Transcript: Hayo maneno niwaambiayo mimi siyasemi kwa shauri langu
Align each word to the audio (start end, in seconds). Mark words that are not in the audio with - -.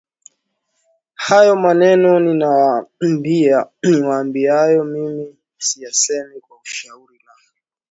Hayo 1.25 1.55
maneno 1.55 2.09
niwaambiayo 3.81 4.83
mimi 4.83 5.37
siyasemi 5.57 6.39
kwa 6.39 6.57
shauri 6.63 7.19
langu 7.27 7.57